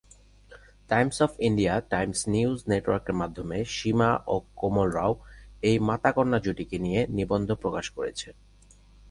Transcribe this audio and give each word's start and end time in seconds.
Times 0.89 1.17
of 1.21 1.31
India 1.39 1.73
Times 1.89 2.19
news 2.27 2.57
নেটওয়ার্কের 2.67 3.15
মাধ্যমে 3.15 3.57
সীমা 3.67 4.09
ও 4.27 4.35
কোমল 4.55 4.87
রাও, 4.91 5.13
এই 5.61 5.77
মাতা-কন্যা 5.79 6.39
জুটিকে 6.39 6.77
নিয়ে 6.79 7.01
নিবন্ধ 7.09 7.49
প্রকাশ 7.53 7.85
করেছে। 7.89 8.29